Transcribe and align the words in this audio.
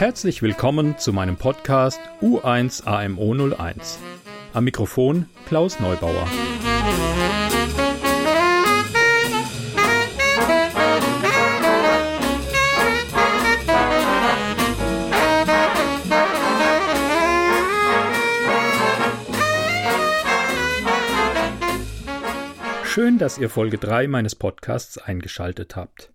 Herzlich 0.00 0.40
willkommen 0.40 0.96
zu 0.96 1.12
meinem 1.12 1.36
Podcast 1.36 2.00
U1 2.22 2.86
AMO 2.86 3.34
01. 3.34 3.98
Am 4.54 4.64
Mikrofon 4.64 5.28
Klaus 5.44 5.78
Neubauer. 5.78 6.26
Schön, 22.84 23.18
dass 23.18 23.36
ihr 23.36 23.50
Folge 23.50 23.76
3 23.76 24.08
meines 24.08 24.34
Podcasts 24.34 24.96
eingeschaltet 24.96 25.76
habt. 25.76 26.10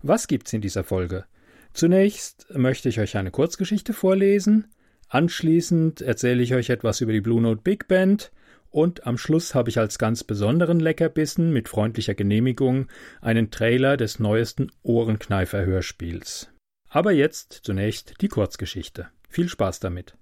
Was 0.00 0.28
gibt's 0.28 0.54
in 0.54 0.62
dieser 0.62 0.82
Folge? 0.82 1.26
Zunächst 1.72 2.46
möchte 2.54 2.88
ich 2.88 3.00
euch 3.00 3.16
eine 3.16 3.30
Kurzgeschichte 3.30 3.92
vorlesen, 3.92 4.68
anschließend 5.08 6.00
erzähle 6.00 6.42
ich 6.42 6.54
euch 6.54 6.70
etwas 6.70 7.00
über 7.00 7.12
die 7.12 7.20
Blue 7.20 7.40
Note 7.40 7.62
Big 7.62 7.88
Band 7.88 8.32
und 8.70 9.06
am 9.06 9.16
Schluss 9.16 9.54
habe 9.54 9.70
ich 9.70 9.78
als 9.78 9.98
ganz 9.98 10.24
besonderen 10.24 10.80
Leckerbissen 10.80 11.52
mit 11.52 11.68
freundlicher 11.68 12.14
Genehmigung 12.14 12.88
einen 13.20 13.50
Trailer 13.50 13.96
des 13.96 14.18
neuesten 14.18 14.70
Ohrenkneifer-Hörspiels. 14.82 16.50
Aber 16.88 17.12
jetzt 17.12 17.52
zunächst 17.52 18.14
die 18.20 18.28
Kurzgeschichte. 18.28 19.08
Viel 19.28 19.48
Spaß 19.48 19.80
damit. 19.80 20.16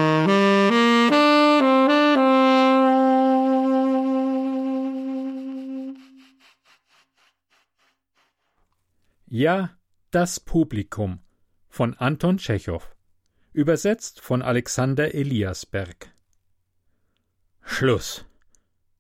Ja, 9.30 9.72
das 10.12 10.40
Publikum 10.40 11.20
von 11.68 11.96
Anton 11.96 12.38
Tschechow. 12.38 12.96
Übersetzt 13.52 14.22
von 14.22 14.42
Alexander 14.42 15.14
Eliasberg. 15.14 16.14
Schluss. 17.62 18.24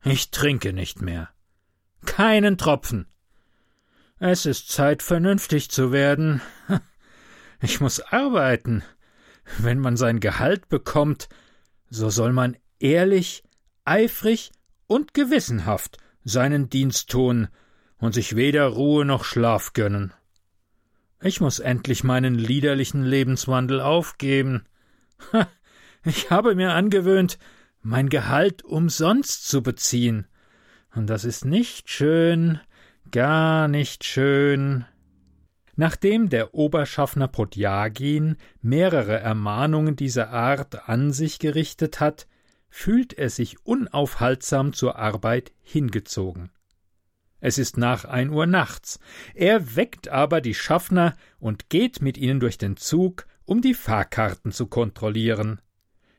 Ich 0.03 0.29
trinke 0.31 0.73
nicht 0.73 1.01
mehr. 1.01 1.29
Keinen 2.05 2.57
Tropfen. 2.57 3.07
Es 4.19 4.45
ist 4.45 4.69
Zeit, 4.69 5.01
vernünftig 5.01 5.71
zu 5.71 5.91
werden. 5.93 6.41
Ich 7.59 7.81
muss 7.81 8.01
arbeiten. 8.01 8.83
Wenn 9.57 9.79
man 9.79 9.97
sein 9.97 10.19
Gehalt 10.19 10.69
bekommt, 10.69 11.27
so 11.89 12.11
soll 12.11 12.31
man 12.31 12.55
ehrlich, 12.77 13.43
eifrig 13.83 14.51
und 14.85 15.15
gewissenhaft 15.15 15.97
seinen 16.23 16.69
Dienst 16.69 17.09
tun 17.09 17.47
und 17.97 18.13
sich 18.13 18.35
weder 18.35 18.67
Ruhe 18.67 19.05
noch 19.05 19.23
Schlaf 19.23 19.73
gönnen. 19.73 20.13
Ich 21.21 21.41
muss 21.41 21.59
endlich 21.59 22.03
meinen 22.03 22.35
liederlichen 22.35 23.03
Lebenswandel 23.03 23.81
aufgeben. 23.81 24.65
Ich 26.05 26.29
habe 26.29 26.55
mir 26.55 26.73
angewöhnt, 26.73 27.37
mein 27.81 28.07
Gehalt 28.07 28.63
umsonst 28.63 29.47
zu 29.49 29.61
beziehen. 29.61 30.27
Und 30.95 31.07
das 31.07 31.25
ist 31.25 31.43
nicht 31.43 31.89
schön, 31.89 32.59
gar 33.11 33.67
nicht 33.67 34.03
schön. 34.03 34.85
Nachdem 35.75 36.29
der 36.29 36.53
Oberschaffner 36.53 37.27
Podjagin 37.27 38.37
mehrere 38.61 39.19
Ermahnungen 39.19 39.95
dieser 39.95 40.29
Art 40.29 40.87
an 40.87 41.11
sich 41.11 41.39
gerichtet 41.39 41.99
hat, 41.99 42.27
fühlt 42.69 43.13
er 43.13 43.29
sich 43.29 43.65
unaufhaltsam 43.65 44.73
zur 44.73 44.97
Arbeit 44.97 45.51
hingezogen. 45.61 46.51
Es 47.39 47.57
ist 47.57 47.77
nach 47.77 48.05
ein 48.05 48.29
Uhr 48.29 48.45
nachts. 48.45 48.99
Er 49.35 49.75
weckt 49.75 50.07
aber 50.07 50.41
die 50.41 50.55
Schaffner 50.55 51.15
und 51.39 51.69
geht 51.69 52.01
mit 52.01 52.17
ihnen 52.17 52.39
durch 52.39 52.57
den 52.57 52.77
Zug, 52.77 53.27
um 53.45 53.61
die 53.61 53.73
Fahrkarten 53.73 54.51
zu 54.51 54.67
kontrollieren. 54.67 55.61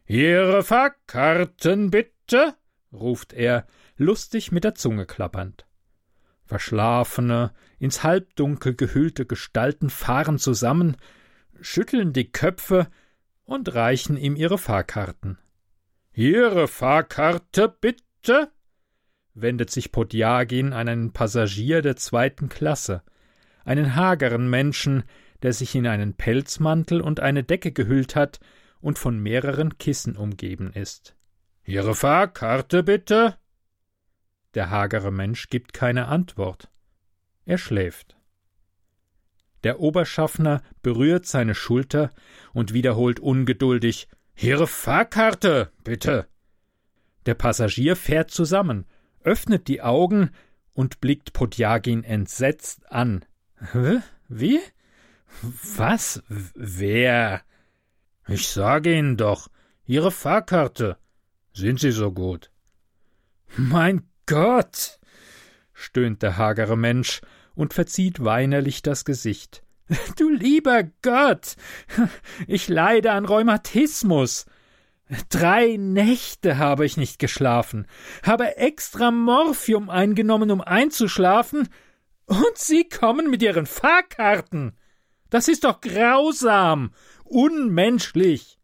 Ihre 0.07 0.63
Fahrkarten 0.63 1.91
bitte, 1.91 2.55
ruft 2.93 3.33
er, 3.33 3.67
lustig 3.97 4.53
mit 4.53 4.65
der 4.65 4.75
Zunge 4.75 5.07
klappernd. 5.07 5.67
Verschlafene, 6.47 7.53
ins 7.79 8.03
Halbdunkel 8.03 8.75
gehüllte 8.75 9.27
Gestalten 9.27 9.91
fahren 9.91 10.39
zusammen, 10.39 10.97
schütteln 11.61 12.15
die 12.15 12.33
Köpfe 12.33 12.89
und 13.45 13.75
reichen 13.75 14.17
ihm 14.17 14.35
ihre 14.35 14.57
Fahrkarten. 14.57 15.39
Ihre 16.13 16.69
Fahrkarte 16.69 17.69
bitte? 17.69 18.51
Wendet 19.41 19.71
sich 19.71 19.93
Podjagin 19.93 20.73
an 20.73 20.89
einen 20.89 21.13
Passagier 21.13 21.83
der 21.83 21.97
zweiten 21.97 22.49
Klasse, 22.49 23.03
einen 23.65 23.97
hageren 23.97 24.49
Menschen, 24.49 25.05
der 25.43 25.53
sich 25.53 25.75
in 25.75 25.87
einen 25.87 26.15
Pelzmantel 26.15 27.01
und 27.01 27.21
eine 27.21 27.45
Decke 27.45 27.73
gehüllt 27.73 28.17
hat 28.17 28.41
und 28.81 28.99
von 28.99 29.19
mehreren 29.19 29.79
Kissen 29.79 30.17
umgeben 30.17 30.73
ist. 30.73 31.17
Ihre 31.65 31.95
Fahrkarte 31.95 32.83
bitte? 32.83 33.37
Der 34.55 34.71
hagere 34.71 35.13
Mensch 35.13 35.49
gibt 35.49 35.73
keine 35.73 36.09
Antwort. 36.09 36.71
Er 37.45 37.59
schläft. 37.59 38.17
Der 39.65 39.81
Oberschaffner 39.81 40.63
berührt 40.83 41.27
seine 41.27 41.55
Schulter 41.55 42.11
und 42.53 42.73
wiederholt 42.73 43.21
ungeduldig 43.21 44.09
Ihre 44.41 44.69
Fahrkarte, 44.69 45.73
bitte. 45.83 46.29
Der 47.27 47.35
Passagier 47.35 47.97
fährt 47.97 48.31
zusammen, 48.31 48.87
öffnet 49.29 49.69
die 49.69 49.83
Augen 49.83 50.31
und 50.73 51.01
blickt 51.01 51.35
Podjagin 51.35 52.03
entsetzt 52.03 52.91
an. 52.91 53.25
Wie? 54.29 54.59
Was? 55.77 56.23
Wer? 56.29 57.43
Ich 58.27 58.49
sage 58.49 58.97
Ihnen 58.97 59.17
doch, 59.17 59.49
Ihre 59.85 60.11
Fahrkarte. 60.11 60.97
Sind 61.53 61.79
Sie 61.81 61.91
so 61.91 62.11
gut? 62.11 62.51
Mein 63.57 64.03
Gott! 64.27 64.99
stöhnt 65.75 66.23
der 66.23 66.39
hagere 66.39 66.77
Mensch 66.77 67.21
und 67.55 67.75
verzieht 67.75 68.25
weinerlich 68.25 68.83
das 68.83 69.05
Gesicht. 69.05 69.63
Du 70.17 70.29
lieber 70.31 70.85
Gott! 71.03 71.57
Ich 72.47 72.69
leide 72.69 73.13
an 73.13 73.25
Rheumatismus. 73.25 74.47
Drei 75.31 75.77
Nächte 75.79 76.59
habe 76.59 76.85
ich 76.85 76.97
nicht 76.97 77.19
geschlafen, 77.19 77.87
habe 78.23 78.57
extra 78.57 79.11
Morphium 79.11 79.89
eingenommen, 79.89 80.51
um 80.51 80.61
einzuschlafen, 80.61 81.69
und 82.27 82.57
Sie 82.59 82.87
kommen 82.87 83.31
mit 83.31 83.43
Ihren 83.43 83.65
Fahrkarten. 83.65 84.77
Das 85.31 85.49
ist 85.49 85.65
doch 85.65 85.81
grausam, 85.81 86.93
unmenschlich. 87.25 88.59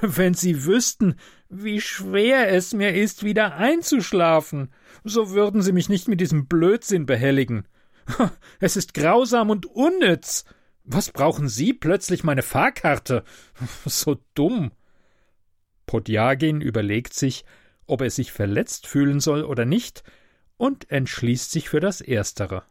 Wenn 0.00 0.34
Sie 0.34 0.64
wüssten, 0.64 1.16
wie 1.48 1.80
schwer 1.80 2.48
es 2.52 2.72
mir 2.72 2.94
ist, 2.94 3.22
wieder 3.22 3.54
einzuschlafen, 3.54 4.72
so 5.04 5.30
würden 5.30 5.62
Sie 5.62 5.72
mich 5.72 5.88
nicht 5.88 6.08
mit 6.08 6.20
diesem 6.20 6.46
Blödsinn 6.46 7.06
behelligen. 7.06 7.66
Es 8.58 8.76
ist 8.76 8.94
grausam 8.94 9.50
und 9.50 9.66
unnütz. 9.66 10.44
Was 10.84 11.10
brauchen 11.10 11.48
Sie 11.48 11.72
plötzlich 11.72 12.24
meine 12.24 12.42
Fahrkarte? 12.42 13.24
So 13.84 14.16
dumm. 14.34 14.72
Podjagin 15.90 16.60
überlegt 16.60 17.14
sich, 17.14 17.44
ob 17.84 18.00
er 18.00 18.10
sich 18.10 18.30
verletzt 18.30 18.86
fühlen 18.86 19.18
soll 19.18 19.42
oder 19.42 19.64
nicht, 19.64 20.04
und 20.56 20.88
entschließt 20.88 21.50
sich 21.50 21.68
für 21.68 21.80
das 21.80 22.00
Erstere. 22.00 22.62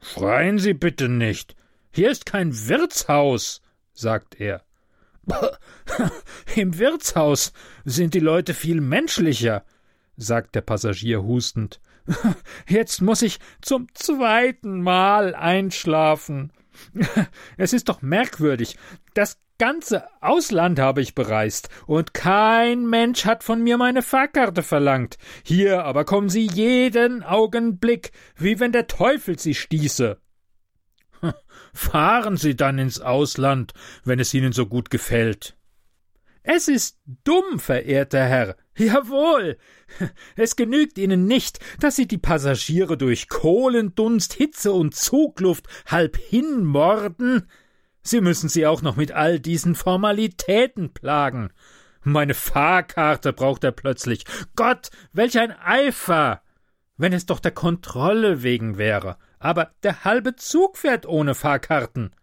Schreien 0.00 0.58
Sie 0.58 0.74
bitte 0.74 1.08
nicht. 1.08 1.54
Hier 1.92 2.10
ist 2.10 2.26
kein 2.26 2.66
Wirtshaus, 2.66 3.62
sagt 3.92 4.40
er. 4.40 4.64
Im 6.56 6.80
Wirtshaus 6.80 7.52
sind 7.84 8.12
die 8.12 8.18
Leute 8.18 8.54
viel 8.54 8.80
menschlicher, 8.80 9.64
sagt 10.16 10.56
der 10.56 10.62
Passagier 10.62 11.22
hustend. 11.22 11.80
Jetzt 12.66 13.02
muss 13.02 13.22
ich 13.22 13.38
zum 13.60 13.86
zweiten 13.94 14.82
Mal 14.82 15.36
einschlafen. 15.36 16.50
Es 17.56 17.72
ist 17.72 17.88
doch 17.88 18.02
merkwürdig. 18.02 18.76
Das 19.14 19.38
ganze 19.62 20.02
Ausland 20.20 20.80
habe 20.80 21.02
ich 21.02 21.14
bereist, 21.14 21.68
und 21.86 22.14
kein 22.14 22.84
Mensch 22.84 23.26
hat 23.26 23.44
von 23.44 23.62
mir 23.62 23.78
meine 23.78 24.02
Fahrkarte 24.02 24.64
verlangt. 24.64 25.18
Hier 25.44 25.84
aber 25.84 26.04
kommen 26.04 26.28
Sie 26.28 26.48
jeden 26.52 27.22
Augenblick, 27.22 28.10
wie 28.34 28.58
wenn 28.58 28.72
der 28.72 28.88
Teufel 28.88 29.38
Sie 29.38 29.54
stieße. 29.54 30.18
Fahren 31.72 32.36
Sie 32.36 32.56
dann 32.56 32.80
ins 32.80 33.00
Ausland, 33.00 33.72
wenn 34.04 34.18
es 34.18 34.34
Ihnen 34.34 34.50
so 34.50 34.66
gut 34.66 34.90
gefällt. 34.90 35.56
Es 36.42 36.66
ist 36.66 36.98
dumm, 37.22 37.60
verehrter 37.60 38.24
Herr. 38.24 38.56
Jawohl. 38.76 39.58
Es 40.34 40.56
genügt 40.56 40.98
Ihnen 40.98 41.26
nicht, 41.26 41.60
dass 41.78 41.94
Sie 41.94 42.08
die 42.08 42.18
Passagiere 42.18 42.96
durch 42.96 43.28
Kohlendunst, 43.28 44.32
Hitze 44.32 44.72
und 44.72 44.96
Zugluft 44.96 45.68
halb 45.86 46.16
hinmorden. 46.16 47.48
Sie 48.02 48.20
müssen 48.20 48.48
sie 48.48 48.66
auch 48.66 48.82
noch 48.82 48.96
mit 48.96 49.12
all 49.12 49.38
diesen 49.40 49.74
Formalitäten 49.74 50.92
plagen. 50.92 51.50
Meine 52.02 52.34
Fahrkarte 52.34 53.32
braucht 53.32 53.62
er 53.64 53.72
plötzlich. 53.72 54.24
Gott, 54.56 54.90
welch 55.12 55.38
ein 55.38 55.52
Eifer! 55.52 56.42
wenn 57.02 57.12
es 57.12 57.26
doch 57.26 57.40
der 57.40 57.50
Kontrolle 57.50 58.44
wegen 58.44 58.78
wäre. 58.78 59.16
Aber 59.40 59.72
der 59.82 60.04
halbe 60.04 60.36
Zug 60.36 60.78
fährt 60.78 61.04
ohne 61.04 61.34
Fahrkarten. 61.34 62.14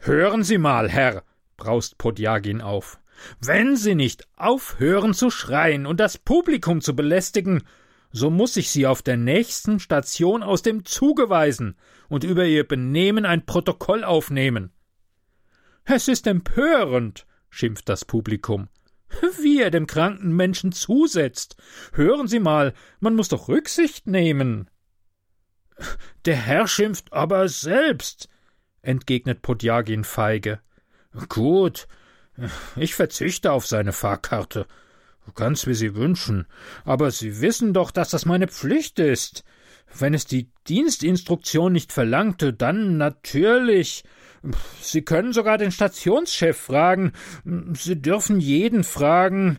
Hören 0.00 0.42
Sie 0.42 0.58
mal, 0.58 0.88
Herr, 0.88 1.22
braust 1.56 1.96
Podjagin 1.96 2.60
auf. 2.60 2.98
Wenn 3.40 3.76
Sie 3.76 3.94
nicht 3.94 4.26
aufhören 4.36 5.14
zu 5.14 5.30
schreien 5.30 5.86
und 5.86 6.00
das 6.00 6.18
Publikum 6.18 6.80
zu 6.80 6.96
belästigen, 6.96 7.62
so 8.10 8.28
muss 8.28 8.56
ich 8.56 8.70
Sie 8.70 8.88
auf 8.88 9.02
der 9.02 9.16
nächsten 9.16 9.78
Station 9.78 10.42
aus 10.42 10.62
dem 10.62 10.84
Zuge 10.84 11.30
weisen 11.30 11.76
und 12.08 12.24
über 12.24 12.44
Ihr 12.44 12.66
Benehmen 12.66 13.24
ein 13.24 13.46
Protokoll 13.46 14.02
aufnehmen. 14.02 14.72
Es 15.86 16.08
ist 16.08 16.26
empörend, 16.26 17.26
schimpft 17.48 17.88
das 17.88 18.04
Publikum. 18.04 18.68
Wie 19.40 19.62
er 19.62 19.70
dem 19.70 19.86
kranken 19.86 20.34
Menschen 20.34 20.72
zusetzt. 20.72 21.56
Hören 21.92 22.26
Sie 22.26 22.40
mal, 22.40 22.74
man 22.98 23.14
muss 23.14 23.28
doch 23.28 23.48
Rücksicht 23.48 24.08
nehmen. 24.08 24.68
Der 26.24 26.36
Herr 26.36 26.66
schimpft 26.66 27.12
aber 27.12 27.48
selbst, 27.48 28.28
entgegnet 28.82 29.42
Podjagin 29.42 30.02
feige. 30.02 30.60
Gut, 31.28 31.86
ich 32.74 32.96
verzichte 32.96 33.52
auf 33.52 33.66
seine 33.66 33.92
Fahrkarte. 33.92 34.66
Ganz 35.36 35.66
wie 35.68 35.74
Sie 35.74 35.94
wünschen. 35.94 36.46
Aber 36.84 37.12
Sie 37.12 37.40
wissen 37.40 37.72
doch, 37.72 37.92
dass 37.92 38.10
das 38.10 38.26
meine 38.26 38.48
Pflicht 38.48 38.98
ist. 38.98 39.44
Wenn 39.96 40.14
es 40.14 40.24
die 40.24 40.50
Dienstinstruktion 40.68 41.72
nicht 41.72 41.92
verlangte, 41.92 42.52
dann 42.52 42.96
natürlich. 42.96 44.04
Sie 44.80 45.02
können 45.02 45.32
sogar 45.32 45.58
den 45.58 45.72
Stationschef 45.72 46.56
fragen. 46.56 47.12
Sie 47.74 48.00
dürfen 48.00 48.40
jeden 48.40 48.84
fragen. 48.84 49.58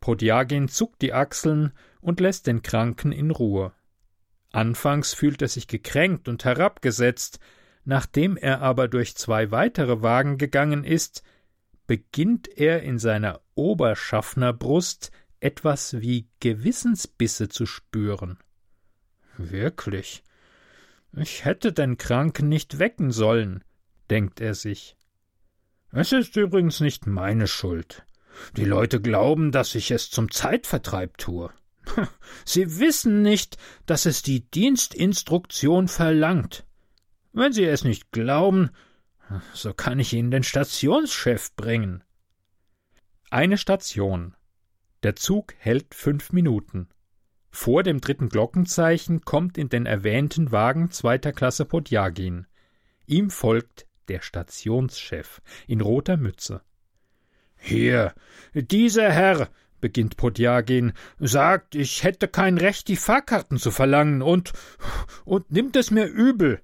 Podjagin 0.00 0.68
zuckt 0.68 1.02
die 1.02 1.12
Achseln 1.12 1.72
und 2.00 2.20
lässt 2.20 2.46
den 2.46 2.62
Kranken 2.62 3.12
in 3.12 3.30
Ruhe. 3.30 3.72
Anfangs 4.50 5.14
fühlt 5.14 5.40
er 5.40 5.48
sich 5.48 5.66
gekränkt 5.66 6.28
und 6.28 6.44
herabgesetzt, 6.44 7.38
nachdem 7.84 8.36
er 8.36 8.60
aber 8.60 8.88
durch 8.88 9.16
zwei 9.16 9.50
weitere 9.50 10.02
Wagen 10.02 10.36
gegangen 10.36 10.84
ist, 10.84 11.22
beginnt 11.86 12.48
er 12.48 12.82
in 12.82 12.98
seiner 12.98 13.40
Oberschaffnerbrust 13.54 15.10
etwas 15.40 16.00
wie 16.00 16.28
Gewissensbisse 16.40 17.48
zu 17.48 17.66
spüren. 17.66 18.38
Wirklich. 19.36 20.22
Ich 21.16 21.44
hätte 21.44 21.72
den 21.72 21.98
Kranken 21.98 22.48
nicht 22.48 22.78
wecken 22.78 23.10
sollen, 23.10 23.64
denkt 24.10 24.40
er 24.40 24.54
sich. 24.54 24.96
Es 25.90 26.12
ist 26.12 26.36
übrigens 26.36 26.80
nicht 26.80 27.06
meine 27.06 27.46
Schuld. 27.46 28.04
Die 28.56 28.64
Leute 28.64 29.00
glauben, 29.00 29.52
dass 29.52 29.74
ich 29.74 29.90
es 29.90 30.10
zum 30.10 30.30
Zeitvertreib 30.30 31.18
tue. 31.18 31.50
Sie 32.44 32.78
wissen 32.78 33.22
nicht, 33.22 33.58
dass 33.86 34.06
es 34.06 34.22
die 34.22 34.48
Dienstinstruktion 34.50 35.88
verlangt. 35.88 36.64
Wenn 37.32 37.52
Sie 37.52 37.64
es 37.64 37.84
nicht 37.84 38.10
glauben, 38.12 38.70
so 39.52 39.72
kann 39.74 39.98
ich 39.98 40.12
Ihnen 40.12 40.30
den 40.30 40.42
Stationschef 40.42 41.54
bringen. 41.54 42.04
Eine 43.30 43.58
Station. 43.58 44.34
Der 45.02 45.16
Zug 45.16 45.54
hält 45.58 45.94
fünf 45.94 46.32
Minuten. 46.32 46.88
Vor 47.50 47.82
dem 47.82 48.00
dritten 48.00 48.28
Glockenzeichen 48.28 49.22
kommt 49.22 49.58
in 49.58 49.68
den 49.68 49.84
erwähnten 49.84 50.52
Wagen 50.52 50.90
zweiter 50.90 51.32
Klasse 51.32 51.64
Podjagin. 51.64 52.46
Ihm 53.06 53.30
folgt 53.30 53.86
der 54.08 54.22
Stationschef 54.22 55.40
in 55.66 55.80
roter 55.80 56.16
Mütze. 56.16 56.62
Hier, 57.56 58.14
dieser 58.54 59.10
Herr, 59.12 59.48
beginnt 59.80 60.16
Podjagin, 60.16 60.92
sagt, 61.18 61.74
ich 61.74 62.02
hätte 62.02 62.28
kein 62.28 62.58
Recht, 62.58 62.88
die 62.88 62.96
Fahrkarten 62.96 63.58
zu 63.58 63.70
verlangen 63.70 64.22
und 64.22 64.52
und 65.24 65.50
nimmt 65.50 65.76
es 65.76 65.90
mir 65.90 66.06
übel. 66.06 66.60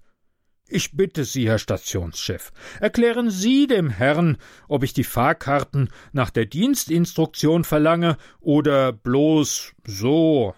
Ich 0.71 0.93
bitte 0.93 1.25
Sie, 1.25 1.49
Herr 1.49 1.59
Stationschef, 1.59 2.53
erklären 2.79 3.31
Sie 3.31 3.67
dem 3.67 3.89
Herrn, 3.89 4.37
ob 4.69 4.83
ich 4.83 4.93
die 4.93 5.05
Fahrkarten 5.05 5.89
nach 6.13 6.31
der 6.31 6.45
Dienstinstruktion 6.45 7.65
verlange 7.65 8.19
oder 8.41 8.93
bloß 8.93 9.73
so. 9.87 10.55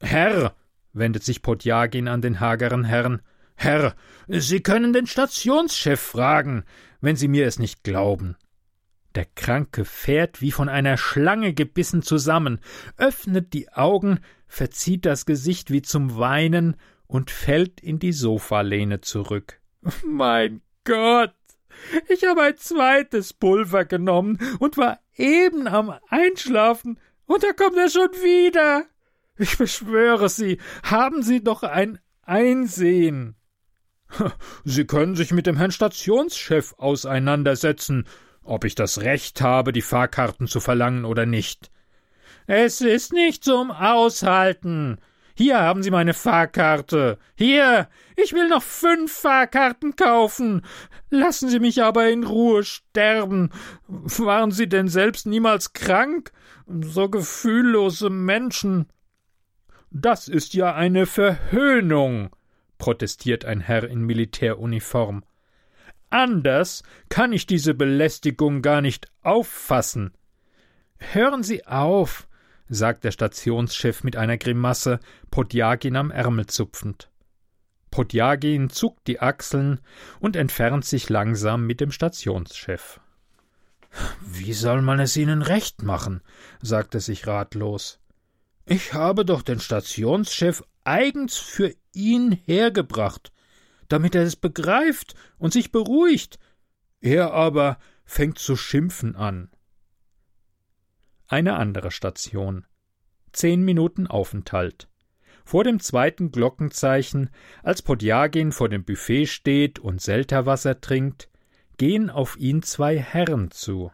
Herr, 0.00 0.54
wendet 0.94 1.22
sich 1.22 1.42
Podjagin 1.42 2.08
an 2.08 2.22
den 2.22 2.40
hageren 2.40 2.84
Herrn, 2.84 3.20
Herr, 3.56 3.94
Sie 4.28 4.60
können 4.60 4.92
den 4.92 5.06
Stationschef 5.06 6.00
fragen, 6.00 6.64
wenn 7.00 7.16
Sie 7.16 7.28
mir 7.28 7.46
es 7.46 7.58
nicht 7.58 7.84
glauben. 7.84 8.36
Der 9.14 9.24
Kranke 9.24 9.86
fährt 9.86 10.42
wie 10.42 10.52
von 10.52 10.68
einer 10.68 10.98
Schlange 10.98 11.54
gebissen 11.54 12.02
zusammen, 12.02 12.60
öffnet 12.98 13.54
die 13.54 13.72
Augen, 13.72 14.20
verzieht 14.46 15.06
das 15.06 15.24
Gesicht 15.24 15.70
wie 15.70 15.80
zum 15.80 16.18
Weinen 16.18 16.76
und 17.06 17.30
fällt 17.30 17.80
in 17.80 17.98
die 17.98 18.12
Sofalehne 18.12 19.00
zurück. 19.00 19.60
Mein 20.04 20.60
Gott. 20.84 21.32
Ich 22.08 22.24
habe 22.24 22.42
ein 22.42 22.56
zweites 22.56 23.32
Pulver 23.32 23.84
genommen 23.84 24.38
und 24.58 24.76
war 24.76 25.00
eben 25.16 25.66
am 25.66 25.94
Einschlafen, 26.08 26.98
und 27.26 27.42
da 27.42 27.52
kommt 27.52 27.76
er 27.76 27.90
schon 27.90 28.12
wieder. 28.22 28.84
Ich 29.38 29.58
beschwöre 29.58 30.28
Sie, 30.28 30.58
haben 30.82 31.22
Sie 31.22 31.42
doch 31.42 31.62
ein 31.62 31.98
Einsehen. 32.22 33.35
Sie 34.64 34.84
können 34.84 35.16
sich 35.16 35.32
mit 35.32 35.46
dem 35.46 35.56
Herrn 35.56 35.72
Stationschef 35.72 36.74
auseinandersetzen, 36.78 38.06
ob 38.42 38.64
ich 38.64 38.74
das 38.74 39.02
Recht 39.02 39.40
habe, 39.40 39.72
die 39.72 39.82
Fahrkarten 39.82 40.46
zu 40.46 40.60
verlangen 40.60 41.04
oder 41.04 41.26
nicht. 41.26 41.70
Es 42.46 42.80
ist 42.80 43.12
nicht 43.12 43.42
zum 43.44 43.70
Aushalten. 43.70 44.98
Hier 45.34 45.60
haben 45.60 45.82
Sie 45.82 45.90
meine 45.90 46.14
Fahrkarte. 46.14 47.18
Hier. 47.34 47.88
Ich 48.16 48.32
will 48.32 48.48
noch 48.48 48.62
fünf 48.62 49.12
Fahrkarten 49.12 49.94
kaufen. 49.96 50.62
Lassen 51.10 51.50
Sie 51.50 51.58
mich 51.58 51.82
aber 51.82 52.08
in 52.08 52.24
Ruhe 52.24 52.64
sterben. 52.64 53.50
Waren 53.86 54.50
Sie 54.50 54.68
denn 54.68 54.88
selbst 54.88 55.26
niemals 55.26 55.74
krank? 55.74 56.32
So 56.66 57.10
gefühllose 57.10 58.08
Menschen. 58.08 58.86
Das 59.90 60.28
ist 60.28 60.54
ja 60.54 60.74
eine 60.74 61.06
Verhöhnung, 61.06 62.30
protestiert 62.78 63.44
ein 63.44 63.60
Herr 63.60 63.84
in 63.84 64.00
Militäruniform. 64.02 65.24
Anders 66.10 66.82
kann 67.08 67.32
ich 67.32 67.46
diese 67.46 67.74
Belästigung 67.74 68.62
gar 68.62 68.80
nicht 68.80 69.08
auffassen. 69.22 70.12
Hören 70.98 71.42
Sie 71.42 71.66
auf, 71.66 72.28
sagt 72.68 73.04
der 73.04 73.10
Stationschef 73.10 74.04
mit 74.04 74.16
einer 74.16 74.38
Grimasse, 74.38 75.00
Podjagin 75.30 75.96
am 75.96 76.10
Ärmel 76.10 76.46
zupfend. 76.46 77.10
Podjagin 77.90 78.70
zuckt 78.70 79.06
die 79.06 79.20
Achseln 79.20 79.80
und 80.20 80.36
entfernt 80.36 80.84
sich 80.84 81.08
langsam 81.08 81.66
mit 81.66 81.80
dem 81.80 81.90
Stationschef. 81.90 83.00
Wie 84.20 84.52
soll 84.52 84.82
man 84.82 85.00
es 85.00 85.16
Ihnen 85.16 85.42
recht 85.42 85.82
machen? 85.82 86.20
sagt 86.60 86.94
er 86.94 87.00
sich 87.00 87.26
ratlos. 87.26 87.98
Ich 88.66 88.92
habe 88.92 89.24
doch 89.24 89.42
den 89.42 89.60
Stationschef 89.60 90.62
eigens 90.84 91.36
für 91.36 91.74
ihn 91.96 92.32
hergebracht, 92.32 93.32
damit 93.88 94.14
er 94.14 94.22
es 94.22 94.36
begreift 94.36 95.14
und 95.38 95.52
sich 95.52 95.72
beruhigt. 95.72 96.38
Er 97.00 97.32
aber 97.32 97.78
fängt 98.04 98.38
zu 98.38 98.56
schimpfen 98.56 99.16
an. 99.16 99.50
Eine 101.26 101.54
andere 101.54 101.90
Station. 101.90 102.66
Zehn 103.32 103.64
Minuten 103.64 104.06
Aufenthalt. 104.06 104.88
Vor 105.44 105.64
dem 105.64 105.80
zweiten 105.80 106.32
Glockenzeichen, 106.32 107.30
als 107.62 107.82
Podjagin 107.82 108.52
vor 108.52 108.68
dem 108.68 108.84
Buffet 108.84 109.26
steht 109.26 109.78
und 109.78 110.00
Selterwasser 110.00 110.80
trinkt, 110.80 111.28
gehen 111.76 112.10
auf 112.10 112.36
ihn 112.36 112.62
zwei 112.62 112.98
Herren 112.98 113.50
zu. 113.50 113.92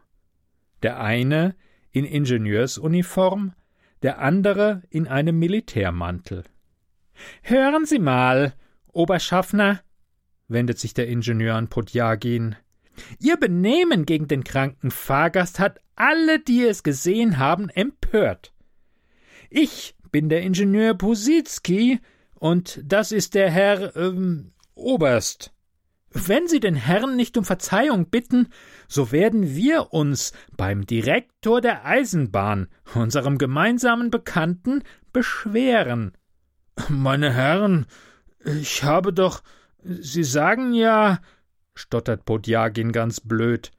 Der 0.82 1.00
eine 1.00 1.54
in 1.90 2.04
Ingenieursuniform, 2.04 3.54
der 4.02 4.18
andere 4.18 4.82
in 4.90 5.08
einem 5.08 5.38
Militärmantel. 5.38 6.44
Hören 7.42 7.86
Sie 7.86 7.98
mal, 7.98 8.54
Oberschaffner, 8.92 9.80
wendet 10.48 10.78
sich 10.78 10.94
der 10.94 11.08
Ingenieur 11.08 11.54
an 11.56 11.68
Podjagin, 11.68 12.56
Ihr 13.20 13.36
Benehmen 13.36 14.04
gegen 14.04 14.28
den 14.28 14.44
kranken 14.44 14.90
Fahrgast 14.90 15.58
hat 15.58 15.80
alle, 15.96 16.40
die 16.40 16.64
es 16.64 16.82
gesehen 16.82 17.38
haben, 17.38 17.68
empört. 17.70 18.52
Ich 19.50 19.94
bin 20.10 20.28
der 20.28 20.42
Ingenieur 20.42 20.94
Pusitski 20.94 22.00
und 22.34 22.80
das 22.84 23.12
ist 23.12 23.34
der 23.34 23.50
Herr 23.50 23.96
ähm, 23.96 24.52
Oberst. 24.74 25.52
Wenn 26.10 26.46
Sie 26.46 26.60
den 26.60 26.74
Herrn 26.74 27.16
nicht 27.16 27.38
um 27.38 27.44
Verzeihung 27.44 28.10
bitten, 28.10 28.48
so 28.86 29.12
werden 29.12 29.54
wir 29.54 29.94
uns 29.94 30.32
beim 30.56 30.84
Direktor 30.84 31.62
der 31.62 31.86
Eisenbahn, 31.86 32.68
unserem 32.94 33.38
gemeinsamen 33.38 34.10
Bekannten, 34.10 34.82
beschweren. 35.14 36.12
Meine 36.88 37.32
Herren, 37.32 37.86
ich 38.44 38.82
habe 38.82 39.12
doch. 39.12 39.42
Sie 39.84 40.24
sagen 40.24 40.74
ja, 40.74 41.20
stottert 41.74 42.24
Podjagin 42.24 42.92
ganz 42.92 43.20
blöd. 43.20 43.70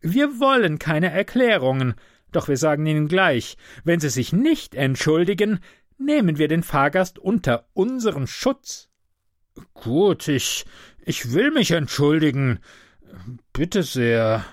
Wir 0.00 0.40
wollen 0.40 0.78
keine 0.78 1.10
Erklärungen, 1.10 1.94
doch 2.32 2.48
wir 2.48 2.56
sagen 2.56 2.84
Ihnen 2.86 3.08
gleich, 3.08 3.56
wenn 3.84 4.00
Sie 4.00 4.08
sich 4.08 4.32
nicht 4.32 4.74
entschuldigen, 4.74 5.60
nehmen 5.98 6.38
wir 6.38 6.48
den 6.48 6.62
Fahrgast 6.62 7.18
unter 7.18 7.68
unseren 7.74 8.26
Schutz. 8.26 8.88
Gut, 9.74 10.28
ich, 10.28 10.64
ich 11.04 11.32
will 11.32 11.50
mich 11.50 11.70
entschuldigen. 11.70 12.58
Bitte 13.52 13.82
sehr. 13.82 14.44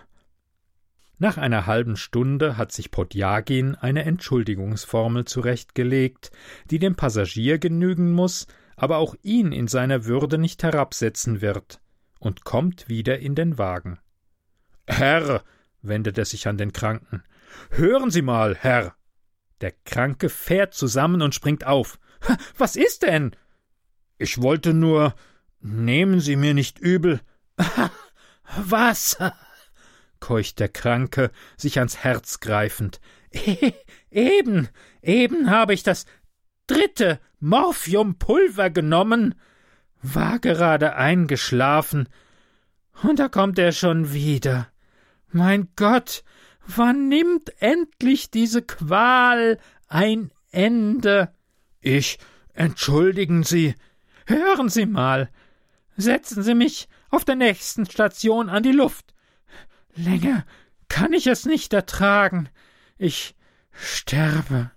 Nach 1.21 1.37
einer 1.37 1.65
halben 1.65 1.97
Stunde 1.97 2.55
hat 2.55 2.71
sich 2.71 2.91
Podjagin 2.91 3.75
eine 3.75 4.05
Entschuldigungsformel 4.05 5.25
zurechtgelegt, 5.25 6.31
die 6.71 6.79
dem 6.79 6.95
Passagier 6.95 7.59
genügen 7.59 8.13
muss, 8.13 8.47
aber 8.77 8.97
auch 8.97 9.15
ihn 9.21 9.51
in 9.51 9.67
seiner 9.67 10.05
Würde 10.05 10.37
nicht 10.37 10.63
herabsetzen 10.63 11.41
wird, 11.41 11.81
und 12.19 12.45
kommt 12.45 12.87
wieder 12.87 13.19
in 13.19 13.35
den 13.35 13.57
Wagen. 13.57 13.99
Herr, 14.87 15.43
wendet 15.81 16.17
er 16.17 16.23
sich 16.23 16.47
an 16.47 16.57
den 16.57 16.71
Kranken, 16.71 17.23
hören 17.71 18.11
Sie 18.11 18.21
mal, 18.21 18.55
Herr. 18.55 18.95
Der 19.59 19.73
Kranke 19.83 20.29
fährt 20.29 20.73
zusammen 20.73 21.21
und 21.21 21.35
springt 21.35 21.67
auf. 21.67 21.99
Was 22.57 22.77
ist 22.77 23.03
denn? 23.03 23.35
Ich 24.17 24.41
wollte 24.41 24.73
nur. 24.73 25.13
Nehmen 25.59 26.21
Sie 26.21 26.37
mir 26.37 26.53
nicht 26.53 26.79
übel. 26.79 27.19
Was? 28.57 29.17
Keucht 30.19 30.59
der 30.59 30.69
Kranke, 30.69 31.31
sich 31.57 31.79
ans 31.79 31.97
Herz 31.97 32.39
greifend. 32.39 32.99
E 33.31 33.73
eben, 34.11 34.69
eben 35.01 35.49
habe 35.49 35.73
ich 35.73 35.83
das 35.83 36.05
dritte 36.67 37.19
Morphiumpulver 37.39 38.69
genommen, 38.69 39.35
war 40.01 40.39
gerade 40.39 40.95
eingeschlafen, 40.95 42.07
und 43.01 43.19
da 43.19 43.29
kommt 43.29 43.57
er 43.57 43.71
schon 43.71 44.13
wieder. 44.13 44.67
Mein 45.31 45.69
Gott, 45.75 46.23
wann 46.67 47.07
nimmt 47.07 47.51
endlich 47.61 48.29
diese 48.29 48.61
Qual 48.61 49.57
ein 49.87 50.31
Ende? 50.51 51.31
Ich, 51.81 52.19
entschuldigen 52.53 53.43
Sie, 53.43 53.75
hören 54.25 54.69
Sie 54.69 54.85
mal, 54.85 55.29
setzen 55.95 56.43
Sie 56.43 56.55
mich 56.55 56.89
auf 57.09 57.25
der 57.25 57.35
nächsten 57.35 57.85
Station 57.85 58.49
an 58.49 58.63
die 58.63 58.71
Luft. 58.71 59.13
Länger 59.95 60.45
kann 60.87 61.13
ich 61.13 61.27
es 61.27 61.45
nicht 61.45 61.73
ertragen. 61.73 62.49
Ich 62.97 63.35
sterbe. 63.71 64.71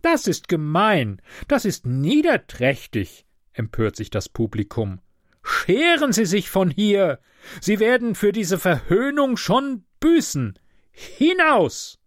Das 0.00 0.26
ist 0.26 0.48
gemein, 0.48 1.22
das 1.46 1.64
ist 1.64 1.86
niederträchtig, 1.86 3.24
empört 3.52 3.96
sich 3.96 4.10
das 4.10 4.28
Publikum. 4.28 5.00
Scheren 5.44 6.12
Sie 6.12 6.26
sich 6.26 6.50
von 6.50 6.70
hier. 6.70 7.20
Sie 7.60 7.78
werden 7.80 8.14
für 8.14 8.32
diese 8.32 8.58
Verhöhnung 8.58 9.36
schon 9.36 9.84
büßen. 10.00 10.58
Hinaus. 10.90 11.98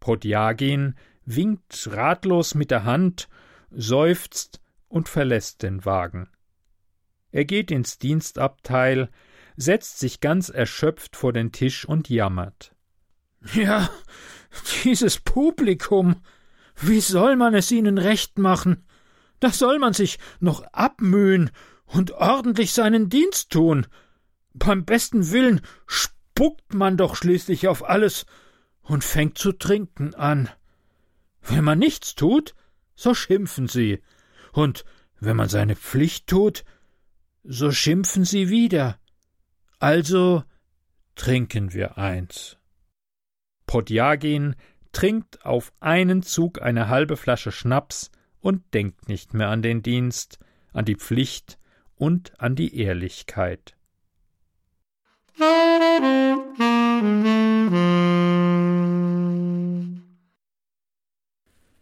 Podjagin 0.00 0.94
winkt 1.24 1.88
ratlos 1.92 2.54
mit 2.54 2.70
der 2.70 2.84
Hand, 2.84 3.28
seufzt 3.70 4.60
und 4.88 5.08
verlässt 5.08 5.62
den 5.62 5.84
Wagen. 5.84 6.28
Er 7.30 7.44
geht 7.44 7.70
ins 7.70 7.98
Dienstabteil, 7.98 9.10
setzt 9.60 9.98
sich 9.98 10.20
ganz 10.20 10.48
erschöpft 10.48 11.16
vor 11.16 11.32
den 11.32 11.52
Tisch 11.52 11.84
und 11.84 12.08
jammert. 12.08 12.74
Ja, 13.54 13.90
dieses 14.84 15.18
Publikum. 15.18 16.16
Wie 16.76 17.00
soll 17.00 17.36
man 17.36 17.54
es 17.54 17.70
ihnen 17.70 17.98
recht 17.98 18.38
machen? 18.38 18.86
Da 19.38 19.50
soll 19.50 19.78
man 19.78 19.92
sich 19.92 20.18
noch 20.38 20.62
abmühen 20.72 21.50
und 21.86 22.12
ordentlich 22.12 22.72
seinen 22.72 23.08
Dienst 23.08 23.50
tun. 23.50 23.86
Beim 24.54 24.84
besten 24.84 25.30
Willen 25.30 25.60
spuckt 25.86 26.74
man 26.74 26.96
doch 26.96 27.16
schließlich 27.16 27.68
auf 27.68 27.88
alles 27.88 28.26
und 28.82 29.04
fängt 29.04 29.38
zu 29.38 29.52
trinken 29.52 30.14
an. 30.14 30.48
Wenn 31.42 31.64
man 31.64 31.78
nichts 31.78 32.14
tut, 32.14 32.54
so 32.94 33.14
schimpfen 33.14 33.68
sie, 33.68 34.02
und 34.52 34.84
wenn 35.20 35.36
man 35.36 35.48
seine 35.48 35.76
Pflicht 35.76 36.26
tut, 36.26 36.64
so 37.44 37.70
schimpfen 37.70 38.24
sie 38.24 38.48
wieder. 38.48 38.99
Also 39.80 40.44
trinken 41.14 41.72
wir 41.72 41.96
eins. 41.96 42.58
Podjagin 43.66 44.54
trinkt 44.92 45.46
auf 45.46 45.72
einen 45.80 46.22
Zug 46.22 46.60
eine 46.60 46.88
halbe 46.88 47.16
Flasche 47.16 47.50
Schnaps 47.50 48.10
und 48.40 48.74
denkt 48.74 49.08
nicht 49.08 49.32
mehr 49.32 49.48
an 49.48 49.62
den 49.62 49.82
Dienst, 49.82 50.38
an 50.74 50.84
die 50.84 50.96
Pflicht 50.96 51.58
und 51.96 52.38
an 52.38 52.56
die 52.56 52.78
Ehrlichkeit. 52.78 53.74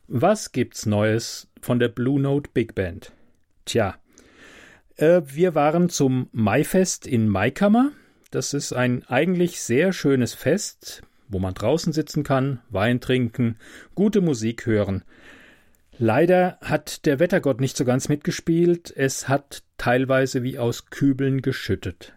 Was 0.07 0.53
gibt's 0.53 0.87
Neues 0.87 1.51
von 1.61 1.81
der 1.81 1.89
Blue 1.89 2.21
Note 2.21 2.49
Big 2.55 2.77
Band? 2.77 3.13
Tja, 3.65 3.97
äh, 4.99 5.23
wir 5.25 5.55
waren 5.55 5.89
zum 5.89 6.29
Maifest 6.33 7.07
in 7.07 7.29
Maikammer. 7.29 7.93
Das 8.31 8.53
ist 8.53 8.73
ein 8.73 9.05
eigentlich 9.09 9.63
sehr 9.63 9.93
schönes 9.93 10.35
Fest, 10.35 11.03
wo 11.29 11.39
man 11.39 11.55
draußen 11.55 11.93
sitzen 11.93 12.25
kann, 12.25 12.61
Wein 12.69 13.01
trinken, 13.01 13.57
gute 13.95 14.21
Musik 14.21 14.67
hören. 14.67 15.03
Leider 15.97 16.59
hat 16.61 17.07
der 17.07 17.19
Wettergott 17.19 17.61
nicht 17.61 17.77
so 17.77 17.85
ganz 17.85 18.09
mitgespielt, 18.09 18.93
es 18.95 19.29
hat 19.29 19.63
teilweise 19.79 20.43
wie 20.43 20.59
aus 20.59 20.91
Kübeln 20.91 21.43
geschüttet. 21.43 22.15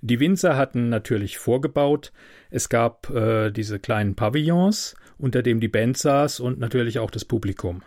Die 0.00 0.20
Winzer 0.20 0.56
hatten 0.56 0.88
natürlich 0.88 1.38
vorgebaut, 1.38 2.12
es 2.50 2.68
gab 2.68 3.10
äh, 3.10 3.50
diese 3.50 3.78
kleinen 3.78 4.14
Pavillons, 4.14 4.94
unter 5.18 5.42
dem 5.42 5.60
die 5.60 5.68
Band 5.68 5.98
saß 5.98 6.40
und 6.40 6.58
natürlich 6.58 6.98
auch 6.98 7.10
das 7.10 7.24
Publikum. 7.24 7.82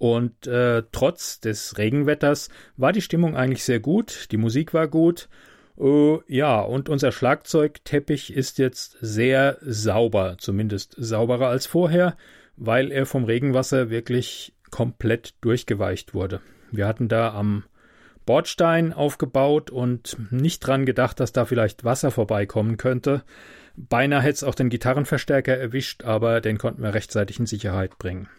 Und 0.00 0.46
äh, 0.46 0.82
trotz 0.92 1.40
des 1.40 1.76
Regenwetters 1.76 2.48
war 2.78 2.90
die 2.90 3.02
Stimmung 3.02 3.36
eigentlich 3.36 3.64
sehr 3.64 3.80
gut, 3.80 4.28
die 4.30 4.38
Musik 4.38 4.72
war 4.72 4.88
gut. 4.88 5.28
Uh, 5.76 6.20
ja, 6.26 6.58
und 6.58 6.88
unser 6.88 7.12
Schlagzeugteppich 7.12 8.32
ist 8.32 8.56
jetzt 8.56 8.96
sehr 9.02 9.58
sauber, 9.60 10.36
zumindest 10.38 10.94
sauberer 10.96 11.48
als 11.48 11.66
vorher, 11.66 12.16
weil 12.56 12.92
er 12.92 13.04
vom 13.04 13.24
Regenwasser 13.24 13.90
wirklich 13.90 14.54
komplett 14.70 15.34
durchgeweicht 15.42 16.14
wurde. 16.14 16.40
Wir 16.70 16.86
hatten 16.86 17.08
da 17.08 17.34
am 17.34 17.64
Bordstein 18.24 18.94
aufgebaut 18.94 19.70
und 19.70 20.16
nicht 20.30 20.60
dran 20.60 20.86
gedacht, 20.86 21.20
dass 21.20 21.32
da 21.32 21.44
vielleicht 21.44 21.84
Wasser 21.84 22.10
vorbeikommen 22.10 22.78
könnte. 22.78 23.22
Beinahe 23.76 24.22
hätte 24.22 24.32
es 24.36 24.44
auch 24.44 24.54
den 24.54 24.70
Gitarrenverstärker 24.70 25.58
erwischt, 25.58 26.04
aber 26.04 26.40
den 26.40 26.56
konnten 26.56 26.82
wir 26.82 26.94
rechtzeitig 26.94 27.38
in 27.38 27.44
Sicherheit 27.44 27.98
bringen. 27.98 28.30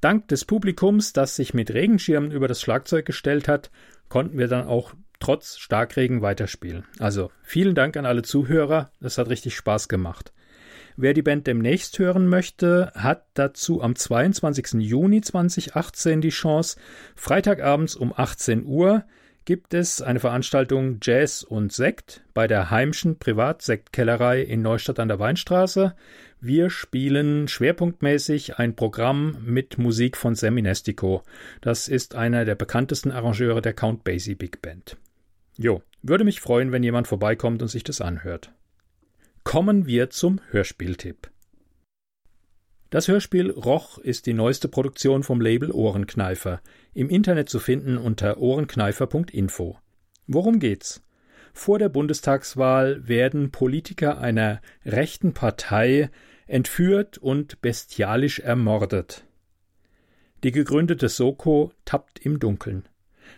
Dank 0.00 0.28
des 0.28 0.44
Publikums, 0.44 1.12
das 1.12 1.36
sich 1.36 1.54
mit 1.54 1.72
Regenschirmen 1.72 2.30
über 2.30 2.48
das 2.48 2.60
Schlagzeug 2.60 3.06
gestellt 3.06 3.48
hat, 3.48 3.70
konnten 4.08 4.38
wir 4.38 4.48
dann 4.48 4.66
auch 4.66 4.94
trotz 5.20 5.58
Starkregen 5.58 6.22
weiterspielen. 6.22 6.84
Also 6.98 7.30
vielen 7.42 7.74
Dank 7.74 7.96
an 7.96 8.06
alle 8.06 8.22
Zuhörer, 8.22 8.90
es 9.00 9.18
hat 9.18 9.28
richtig 9.28 9.56
Spaß 9.56 9.88
gemacht. 9.88 10.32
Wer 10.96 11.14
die 11.14 11.22
Band 11.22 11.46
demnächst 11.46 11.98
hören 11.98 12.28
möchte, 12.28 12.92
hat 12.94 13.24
dazu 13.34 13.82
am 13.82 13.96
22. 13.96 14.74
Juni 14.74 15.22
2018 15.22 16.20
die 16.20 16.28
Chance. 16.28 16.76
Freitagabends 17.16 17.96
um 17.96 18.12
18 18.14 18.66
Uhr 18.66 19.04
gibt 19.44 19.74
es 19.74 20.00
eine 20.00 20.20
Veranstaltung 20.20 20.98
Jazz 21.02 21.42
und 21.42 21.72
Sekt 21.72 22.22
bei 22.34 22.46
der 22.46 22.70
Heimschen 22.70 23.18
Privatsektkellerei 23.18 24.42
in 24.42 24.62
Neustadt 24.62 25.00
an 25.00 25.08
der 25.08 25.18
Weinstraße. 25.18 25.94
Wir 26.40 26.70
spielen 26.70 27.48
schwerpunktmäßig 27.48 28.58
ein 28.58 28.76
Programm 28.76 29.38
mit 29.44 29.78
Musik 29.78 30.16
von 30.16 30.34
Seminestico. 30.34 31.22
Das 31.60 31.88
ist 31.88 32.14
einer 32.14 32.44
der 32.44 32.54
bekanntesten 32.54 33.10
Arrangeure 33.10 33.62
der 33.62 33.74
Count 33.74 34.04
Basie 34.04 34.34
Big 34.34 34.62
Band. 34.62 34.96
Jo, 35.56 35.82
würde 36.02 36.24
mich 36.24 36.40
freuen, 36.40 36.72
wenn 36.72 36.82
jemand 36.82 37.08
vorbeikommt 37.08 37.62
und 37.62 37.68
sich 37.68 37.84
das 37.84 38.00
anhört. 38.00 38.52
Kommen 39.44 39.86
wir 39.86 40.10
zum 40.10 40.40
Hörspieltipp. 40.50 41.31
Das 42.92 43.08
Hörspiel 43.08 43.50
Roch 43.50 43.96
ist 43.96 44.26
die 44.26 44.34
neueste 44.34 44.68
Produktion 44.68 45.22
vom 45.22 45.40
Label 45.40 45.70
Ohrenkneifer, 45.70 46.60
im 46.92 47.08
Internet 47.08 47.48
zu 47.48 47.58
finden 47.58 47.96
unter 47.96 48.36
ohrenkneifer.info. 48.36 49.78
Worum 50.26 50.58
geht's? 50.58 51.02
Vor 51.54 51.78
der 51.78 51.88
Bundestagswahl 51.88 53.08
werden 53.08 53.50
Politiker 53.50 54.18
einer 54.18 54.60
rechten 54.84 55.32
Partei 55.32 56.10
entführt 56.46 57.16
und 57.16 57.62
bestialisch 57.62 58.40
ermordet. 58.40 59.24
Die 60.44 60.52
gegründete 60.52 61.08
Soko 61.08 61.72
tappt 61.86 62.18
im 62.18 62.40
Dunkeln. 62.40 62.86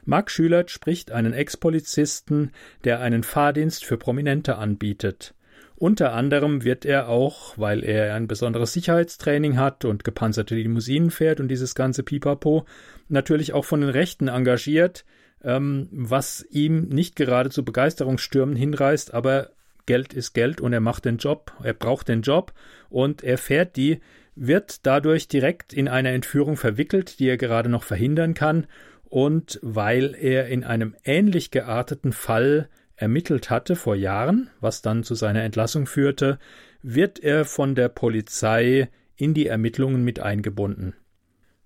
Mark 0.04 0.32
Schülert 0.32 0.72
spricht 0.72 1.12
einen 1.12 1.32
Ex-Polizisten, 1.32 2.50
der 2.82 2.98
einen 2.98 3.22
Fahrdienst 3.22 3.84
für 3.84 3.98
Prominente 3.98 4.58
anbietet. 4.58 5.32
Unter 5.76 6.12
anderem 6.12 6.64
wird 6.64 6.84
er 6.84 7.08
auch, 7.08 7.58
weil 7.58 7.84
er 7.84 8.14
ein 8.14 8.28
besonderes 8.28 8.72
Sicherheitstraining 8.72 9.58
hat 9.58 9.84
und 9.84 10.04
gepanzerte 10.04 10.54
Limousinen 10.54 11.10
fährt 11.10 11.40
und 11.40 11.48
dieses 11.48 11.74
ganze 11.74 12.02
Pipapo, 12.02 12.64
natürlich 13.08 13.52
auch 13.52 13.64
von 13.64 13.80
den 13.80 13.90
Rechten 13.90 14.28
engagiert, 14.28 15.04
ähm, 15.42 15.88
was 15.90 16.46
ihm 16.50 16.88
nicht 16.88 17.16
gerade 17.16 17.50
zu 17.50 17.64
Begeisterungsstürmen 17.64 18.56
hinreißt, 18.56 19.12
aber 19.12 19.50
Geld 19.86 20.14
ist 20.14 20.32
Geld 20.32 20.60
und 20.60 20.72
er 20.72 20.80
macht 20.80 21.04
den 21.04 21.18
Job, 21.18 21.52
er 21.62 21.74
braucht 21.74 22.08
den 22.08 22.22
Job 22.22 22.52
und 22.88 23.22
er 23.22 23.36
fährt 23.36 23.76
die 23.76 24.00
wird 24.36 24.86
dadurch 24.86 25.28
direkt 25.28 25.72
in 25.72 25.88
eine 25.88 26.10
Entführung 26.10 26.56
verwickelt, 26.56 27.18
die 27.18 27.28
er 27.28 27.36
gerade 27.36 27.68
noch 27.68 27.84
verhindern 27.84 28.34
kann, 28.34 28.66
und 29.04 29.60
weil 29.62 30.16
er 30.18 30.48
in 30.48 30.64
einem 30.64 30.96
ähnlich 31.04 31.52
gearteten 31.52 32.12
Fall 32.12 32.68
ermittelt 32.96 33.50
hatte 33.50 33.76
vor 33.76 33.96
Jahren, 33.96 34.50
was 34.60 34.82
dann 34.82 35.02
zu 35.04 35.14
seiner 35.14 35.42
Entlassung 35.42 35.86
führte, 35.86 36.38
wird 36.82 37.18
er 37.18 37.44
von 37.44 37.74
der 37.74 37.88
Polizei 37.88 38.88
in 39.16 39.34
die 39.34 39.46
Ermittlungen 39.46 40.04
mit 40.04 40.20
eingebunden. 40.20 40.94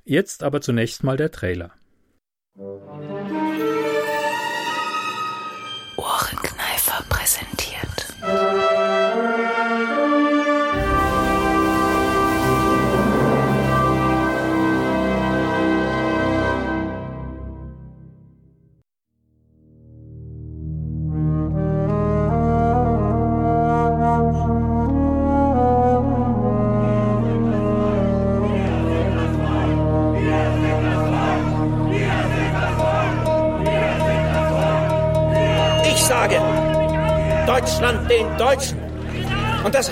Jetzt 0.05 0.43
aber 0.43 0.61
zunächst 0.61 1.05
mal 1.05 1.17
der 1.17 1.31
Trailer. 1.31 1.73
Ohrenkneifer 2.57 3.48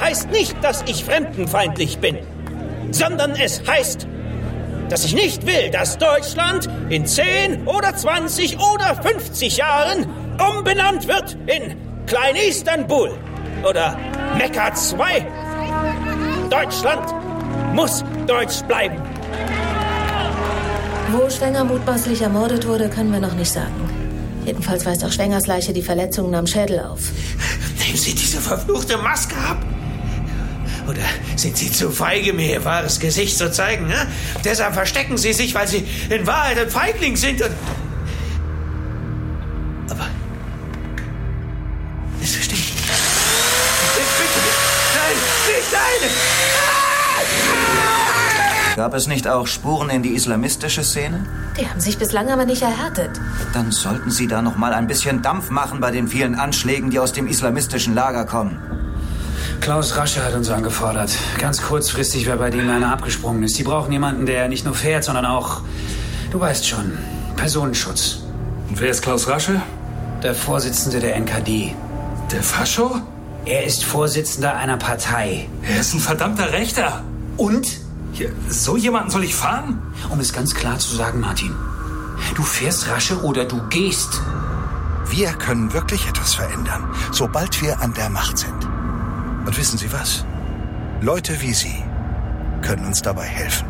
heißt 0.07 0.31
nicht, 0.31 0.63
dass 0.63 0.85
ich 0.87 1.05
fremdenfeindlich 1.05 1.99
bin, 1.99 2.19
sondern 2.93 3.33
es 3.33 3.61
heißt, 3.67 4.07
dass 4.89 5.05
ich 5.05 5.15
nicht 5.15 5.45
will, 5.47 5.71
dass 5.73 5.99
Deutschland 5.99 6.69
in 6.91 7.07
10 7.07 7.67
oder 7.67 7.97
20 7.97 8.57
oder 8.61 9.03
50 9.03 9.57
Jahren 9.57 10.07
umbenannt 10.39 11.09
wird 11.09 11.37
in 11.47 11.75
Klein-Istanbul 12.07 13.19
oder 13.69 13.99
Mekka 14.39 14.73
2. 14.73 15.27
Deutschland 16.51 17.13
muss 17.75 18.05
deutsch 18.29 18.63
bleiben. 18.63 19.03
Wo 21.11 21.29
Schwenger 21.29 21.65
mutmaßlich 21.65 22.23
ermordet 22.23 22.65
wurde, 22.69 22.89
können 22.89 23.11
wir 23.11 23.21
noch 23.21 23.35
nicht 23.35 23.51
sagen. 23.51 23.75
Jedenfalls 24.45 24.87
weist 24.87 25.05
auch 25.05 25.11
Schwengers 25.11 25.49
Leiche 25.49 25.73
die 25.73 25.83
Verletzungen 25.83 26.37
am 26.37 26.47
Schädel 26.47 26.79
auf. 26.79 27.01
Nehmen 27.85 27.97
Sie 27.97 28.15
diese 28.15 28.41
verfluchte 28.41 28.97
Maske 28.99 29.35
ab. 29.35 29.59
Oder 30.89 31.03
sind 31.37 31.57
Sie 31.57 31.71
zu 31.71 31.91
feige, 31.91 32.33
mir 32.33 32.53
Ihr 32.53 32.65
wahres 32.65 33.01
Gesicht 33.01 33.37
zu 33.37 33.51
zeigen? 33.51 33.89
Ne? 33.89 34.07
Deshalb 34.45 34.75
verstecken 34.75 35.19
Sie 35.19 35.33
sich, 35.33 35.55
weil 35.55 35.67
Sie 35.67 35.87
in 36.09 36.27
Wahrheit 36.27 36.59
ein 36.59 36.71
Feigling 36.71 37.17
sind 37.17 37.43
und... 37.43 37.51
Aber... 39.91 40.07
Es 42.23 42.35
stimmt. 42.35 42.63
Bitte, 44.19 44.41
nein, 44.95 45.17
nicht 45.49 45.73
deine! 45.73 46.13
Gab 48.77 48.95
es 48.95 49.07
nicht 49.07 49.27
auch 49.27 49.47
Spuren 49.47 49.89
in 49.89 50.03
die 50.03 50.11
islamistische 50.11 50.85
Szene? 50.85 51.27
Die 51.59 51.67
haben 51.67 51.81
sich 51.81 51.97
bislang 51.99 52.31
aber 52.31 52.45
nicht 52.45 52.61
erhärtet. 52.61 53.11
Dann 53.55 53.73
sollten 53.73 54.11
Sie 54.11 54.29
da 54.29 54.43
noch 54.43 54.57
mal 54.57 54.75
ein 54.75 54.87
bisschen 54.87 55.23
Dampf 55.23 55.49
machen 55.49 55.81
bei 55.81 55.91
den 55.91 56.09
vielen 56.09 56.35
Anschlägen, 56.35 56.91
die 56.91 56.99
aus 56.99 57.15
dem 57.15 57.27
islamistischen 57.27 57.95
Lager 57.95 58.27
kommen. 58.27 58.76
Klaus 59.61 59.97
Rasche 59.97 60.25
hat 60.25 60.35
uns 60.35 60.49
angefordert. 60.51 61.11
Ganz 61.39 61.63
kurzfristig, 61.63 62.27
wer 62.27 62.37
bei 62.37 62.51
denen 62.51 62.71
einer 62.71 62.93
abgesprungen 62.93 63.43
ist. 63.43 63.59
Die 63.59 63.65
brauchen 63.65 63.91
jemanden, 63.93 64.27
der 64.27 64.49
nicht 64.49 64.65
nur 64.65 64.75
fährt, 64.75 65.05
sondern 65.05 65.27
auch, 65.27 65.61
du 66.31 66.39
weißt 66.41 66.67
schon, 66.69 66.93
Personenschutz. 67.37 68.19
Und 68.69 68.81
wer 68.81 68.91
ist 68.91 69.03
Klaus 69.03 69.29
Rasche? 69.29 69.61
Der 70.23 70.35
Vorsitzende 70.35 71.01
der 71.01 71.17
NKD. 71.17 71.75
Der 72.31 72.43
Fascho? 72.43 73.01
Er 73.45 73.65
ist 73.65 73.85
Vorsitzender 73.85 74.55
einer 74.57 74.77
Partei. 74.77 75.49
Er 75.63 75.81
ist 75.81 75.95
ein 75.95 76.01
verdammter 76.01 76.53
Rechter. 76.53 77.03
Und 77.37 77.69
Ja, 78.15 78.29
so 78.49 78.77
jemanden 78.77 79.11
soll 79.11 79.25
ich 79.25 79.35
fahren? 79.35 79.83
Um 80.11 80.21
es 80.21 80.33
ganz 80.33 80.55
klar 80.55 80.79
zu 80.79 80.97
sagen, 80.97 81.21
Martin, 81.21 81.55
du 82.35 82.43
fährst 82.43 82.89
rasche 82.89 83.21
oder 83.23 83.45
du 83.45 83.61
gehst. 83.69 84.21
Wir 85.11 85.29
können 85.35 85.73
wirklich 85.73 86.09
etwas 86.09 86.35
verändern, 86.35 86.85
sobald 87.13 87.61
wir 87.63 87.81
an 87.81 87.93
der 87.95 88.09
Macht 88.11 88.39
sind. 88.39 88.66
Und 89.47 89.57
wissen 89.57 89.79
Sie 89.79 89.93
was? 89.93 90.25
Leute 91.01 91.41
wie 91.41 91.55
Sie 91.55 91.83
können 92.63 92.85
uns 92.85 93.01
dabei 93.01 93.25
helfen. 93.25 93.67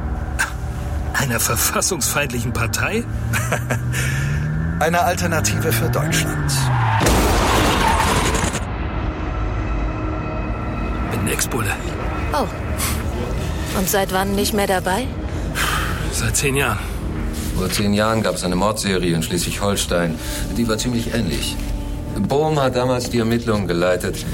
Einer 1.13 1.39
verfassungsfeindlichen 1.39 2.53
Partei? 2.53 3.05
Eine 4.81 5.03
Alternative 5.03 5.73
für 5.73 5.89
Deutschland. 5.91 6.53
Bin 11.11 11.29
Ex-Bulle. 11.29 11.73
Oh. 12.33 12.47
Und 13.79 13.89
seit 13.89 14.13
wann 14.13 14.35
nicht 14.35 14.55
mehr 14.55 14.67
dabei? 14.67 15.07
Seit 16.13 16.37
zehn 16.37 16.57
Jahren. 16.57 16.79
Vor 17.57 17.71
zehn 17.71 17.93
Jahren 17.95 18.23
gab 18.23 18.35
es 18.35 18.45
eine 18.45 18.57
Mordserie 18.57 19.15
in 19.15 19.23
Schleswig-Holstein. 19.23 20.19
Die 20.57 20.69
war 20.69 20.79
ziemlich 20.79 21.15
ähnlich. 21.15 21.57
Bohm 22.29 22.61
hat 22.61 22.77
damals 22.77 23.11
die 23.11 23.19
Ermittlungen 23.19 23.67
geleitet. 23.67 24.25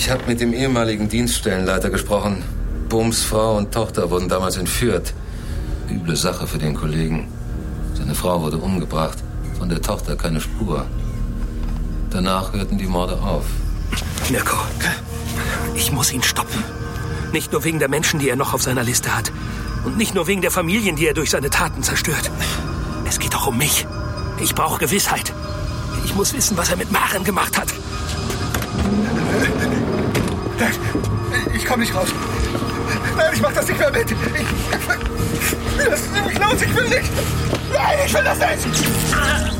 Ich 0.00 0.08
habe 0.08 0.22
mit 0.26 0.40
dem 0.40 0.54
ehemaligen 0.54 1.10
Dienststellenleiter 1.10 1.90
gesprochen. 1.90 2.42
Bohms 2.88 3.22
Frau 3.22 3.58
und 3.58 3.70
Tochter 3.70 4.10
wurden 4.10 4.30
damals 4.30 4.56
entführt. 4.56 5.12
Üble 5.90 6.16
Sache 6.16 6.46
für 6.46 6.56
den 6.56 6.74
Kollegen. 6.74 7.28
Seine 7.92 8.14
Frau 8.14 8.40
wurde 8.40 8.56
umgebracht. 8.56 9.18
Von 9.58 9.68
der 9.68 9.82
Tochter 9.82 10.16
keine 10.16 10.40
Spur. 10.40 10.86
Danach 12.08 12.54
hörten 12.54 12.78
die 12.78 12.86
Morde 12.86 13.12
auf. 13.20 13.44
Mirko, 14.30 14.56
ich 15.74 15.92
muss 15.92 16.14
ihn 16.14 16.22
stoppen. 16.22 16.64
Nicht 17.34 17.52
nur 17.52 17.62
wegen 17.64 17.78
der 17.78 17.90
Menschen, 17.90 18.20
die 18.20 18.30
er 18.30 18.36
noch 18.36 18.54
auf 18.54 18.62
seiner 18.62 18.82
Liste 18.82 19.14
hat. 19.14 19.30
Und 19.84 19.98
nicht 19.98 20.14
nur 20.14 20.26
wegen 20.26 20.40
der 20.40 20.50
Familien, 20.50 20.96
die 20.96 21.08
er 21.08 21.14
durch 21.14 21.28
seine 21.28 21.50
Taten 21.50 21.82
zerstört. 21.82 22.30
Es 23.06 23.18
geht 23.18 23.36
auch 23.36 23.48
um 23.48 23.58
mich. 23.58 23.86
Ich 24.42 24.54
brauche 24.54 24.78
Gewissheit. 24.78 25.34
Ich 26.06 26.14
muss 26.14 26.32
wissen, 26.32 26.56
was 26.56 26.70
er 26.70 26.78
mit 26.78 26.90
Maren 26.90 27.22
gemacht 27.22 27.60
hat. 27.60 27.68
Nein, 30.60 30.72
ich 31.54 31.59
komme 31.70 31.84
nicht 31.84 31.94
raus. 31.94 32.08
Nein, 33.16 33.30
ich 33.32 33.40
mach 33.40 33.52
das 33.52 33.68
nicht 33.68 33.78
mehr 33.78 33.92
mit. 33.92 34.10
Ich, 34.10 35.86
lassen 35.88 36.14
Sie 36.14 36.20
mich 36.22 36.38
los, 36.38 36.62
ich 36.62 36.74
will 36.74 36.88
nicht. 36.88 37.10
Nein, 37.72 37.98
ich 38.04 38.12
will 38.12 38.24
das 38.24 38.38
nicht. 38.38 39.59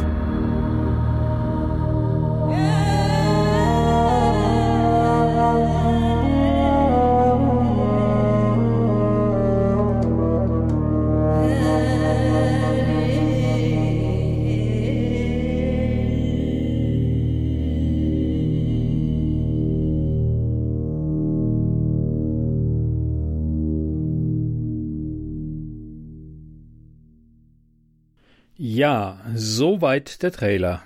Soweit 29.35 30.23
der 30.23 30.33
Trailer. 30.33 30.83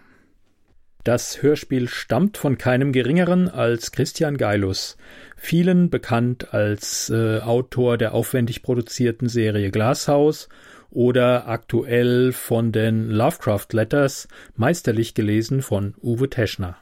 Das 1.05 1.43
Hörspiel 1.43 1.89
stammt 1.89 2.39
von 2.39 2.57
keinem 2.57 2.93
geringeren 2.93 3.49
als 3.49 3.93
Christian 3.93 4.39
Geilus, 4.39 4.97
vielen 5.37 5.91
bekannt 5.91 6.55
als 6.55 7.11
äh, 7.11 7.41
Autor 7.41 7.99
der 7.99 8.15
aufwendig 8.15 8.63
produzierten 8.63 9.29
Serie 9.29 9.71
Glashaus 9.71 10.49
oder 10.91 11.49
aktuell 11.49 12.33
von 12.33 12.73
den 12.73 13.11
Lovecraft 13.11 13.69
Letters, 13.73 14.29
meisterlich 14.57 15.15
gelesen 15.15 15.61
von 15.61 15.95
Uwe 16.03 16.31
Teschner. 16.31 16.79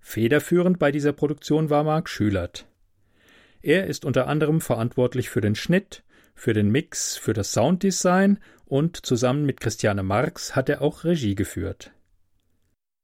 Federführend 0.00 0.78
bei 0.78 0.92
dieser 0.92 1.12
Produktion 1.12 1.68
war 1.70 1.82
Marc 1.82 2.08
Schülert. 2.08 2.66
Er 3.60 3.86
ist 3.86 4.04
unter 4.04 4.28
anderem 4.28 4.60
verantwortlich 4.60 5.30
für 5.30 5.40
den 5.40 5.56
Schnitt, 5.56 6.04
für 6.38 6.54
den 6.54 6.70
Mix, 6.70 7.16
für 7.16 7.32
das 7.32 7.52
Sounddesign 7.52 8.38
und 8.64 9.04
zusammen 9.04 9.44
mit 9.44 9.60
Christiane 9.60 10.04
Marx 10.04 10.54
hat 10.54 10.68
er 10.68 10.82
auch 10.82 11.02
Regie 11.02 11.34
geführt. 11.34 11.90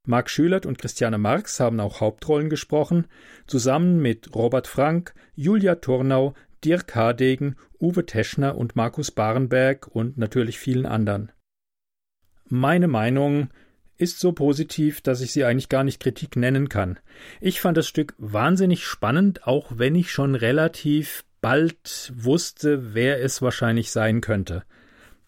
Marc 0.06 0.30
Schülert 0.30 0.66
und 0.66 0.78
Christiane 0.78 1.18
Marx 1.18 1.58
haben 1.58 1.80
auch 1.80 2.00
Hauptrollen 2.00 2.48
gesprochen, 2.48 3.08
zusammen 3.46 4.00
mit 4.00 4.34
Robert 4.34 4.68
Frank, 4.68 5.14
Julia 5.34 5.76
Turnau, 5.76 6.34
Dirk 6.64 6.94
Hardegen, 6.94 7.56
Uwe 7.80 8.06
Teschner 8.06 8.56
und 8.56 8.76
Markus 8.76 9.10
Barenberg 9.10 9.88
und 9.88 10.16
natürlich 10.16 10.58
vielen 10.58 10.86
anderen. 10.86 11.32
Meine 12.46 12.86
Meinung 12.86 13.48
ist 13.96 14.20
so 14.20 14.32
positiv, 14.32 15.00
dass 15.00 15.20
ich 15.20 15.32
sie 15.32 15.44
eigentlich 15.44 15.68
gar 15.68 15.82
nicht 15.82 16.00
Kritik 16.00 16.36
nennen 16.36 16.68
kann. 16.68 17.00
Ich 17.40 17.60
fand 17.60 17.76
das 17.76 17.88
Stück 17.88 18.14
wahnsinnig 18.18 18.84
spannend, 18.84 19.46
auch 19.46 19.72
wenn 19.76 19.94
ich 19.96 20.12
schon 20.12 20.34
relativ 20.34 21.24
bald 21.44 22.10
wusste, 22.16 22.94
wer 22.94 23.22
es 23.22 23.42
wahrscheinlich 23.42 23.90
sein 23.90 24.22
könnte. 24.22 24.64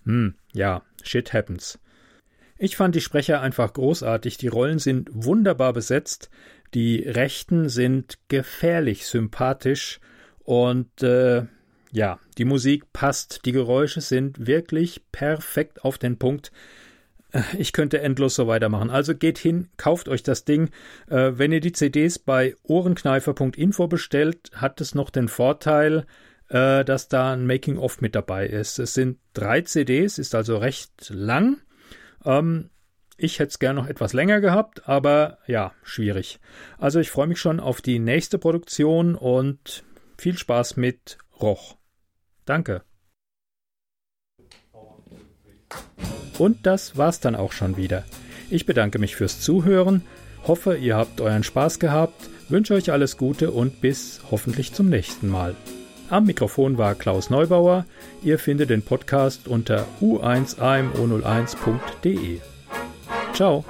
Hm, 0.06 0.34
ja, 0.54 0.80
shit 1.02 1.34
happens. 1.34 1.78
Ich 2.56 2.74
fand 2.74 2.94
die 2.94 3.02
Sprecher 3.02 3.42
einfach 3.42 3.74
großartig, 3.74 4.38
die 4.38 4.48
Rollen 4.48 4.78
sind 4.78 5.10
wunderbar 5.12 5.74
besetzt, 5.74 6.30
die 6.72 7.00
Rechten 7.00 7.68
sind 7.68 8.16
gefährlich 8.28 9.06
sympathisch 9.06 10.00
und 10.38 11.02
äh, 11.02 11.42
ja, 11.92 12.18
die 12.38 12.46
Musik 12.46 12.94
passt, 12.94 13.44
die 13.44 13.52
Geräusche 13.52 14.00
sind 14.00 14.46
wirklich 14.46 15.02
perfekt 15.12 15.84
auf 15.84 15.98
den 15.98 16.16
Punkt. 16.16 16.50
Ich 17.58 17.72
könnte 17.72 18.00
endlos 18.00 18.34
so 18.34 18.46
weitermachen. 18.46 18.90
Also 18.90 19.14
geht 19.14 19.38
hin, 19.38 19.68
kauft 19.76 20.08
euch 20.08 20.22
das 20.22 20.44
Ding. 20.44 20.70
Äh, 21.08 21.32
wenn 21.34 21.52
ihr 21.52 21.60
die 21.60 21.72
CDs 21.72 22.18
bei 22.18 22.54
ohrenkneifer.info 22.62 23.88
bestellt, 23.88 24.50
hat 24.54 24.80
es 24.80 24.94
noch 24.94 25.10
den 25.10 25.28
Vorteil, 25.28 26.06
äh, 26.48 26.84
dass 26.84 27.08
da 27.08 27.32
ein 27.32 27.46
Making-of 27.46 28.00
mit 28.00 28.14
dabei 28.14 28.46
ist. 28.46 28.78
Es 28.78 28.94
sind 28.94 29.18
drei 29.34 29.62
CDs, 29.62 30.18
ist 30.18 30.34
also 30.34 30.56
recht 30.56 31.10
lang. 31.10 31.58
Ähm, 32.24 32.70
ich 33.18 33.38
hätte 33.38 33.48
es 33.48 33.58
gern 33.58 33.76
noch 33.76 33.86
etwas 33.86 34.12
länger 34.12 34.40
gehabt, 34.40 34.88
aber 34.88 35.38
ja, 35.46 35.72
schwierig. 35.82 36.38
Also 36.78 37.00
ich 37.00 37.10
freue 37.10 37.26
mich 37.26 37.38
schon 37.38 37.60
auf 37.60 37.80
die 37.80 37.98
nächste 37.98 38.38
Produktion 38.38 39.14
und 39.14 39.84
viel 40.18 40.36
Spaß 40.36 40.76
mit 40.76 41.18
Roch. 41.40 41.76
Danke. 42.44 42.82
Und 46.38 46.66
das 46.66 46.96
war's 46.96 47.20
dann 47.20 47.34
auch 47.34 47.52
schon 47.52 47.76
wieder. 47.76 48.04
Ich 48.50 48.66
bedanke 48.66 48.98
mich 48.98 49.16
fürs 49.16 49.40
Zuhören, 49.40 50.02
hoffe, 50.46 50.76
ihr 50.76 50.96
habt 50.96 51.20
euren 51.20 51.42
Spaß 51.42 51.78
gehabt, 51.78 52.28
wünsche 52.48 52.74
euch 52.74 52.92
alles 52.92 53.16
Gute 53.16 53.50
und 53.50 53.80
bis 53.80 54.20
hoffentlich 54.30 54.72
zum 54.72 54.88
nächsten 54.88 55.28
Mal. 55.28 55.54
Am 56.08 56.24
Mikrofon 56.24 56.78
war 56.78 56.94
Klaus 56.94 57.30
Neubauer. 57.30 57.84
Ihr 58.22 58.38
findet 58.38 58.70
den 58.70 58.82
Podcast 58.82 59.48
unter 59.48 59.86
u1am01.de. 60.00 62.38
Ciao. 63.32 63.64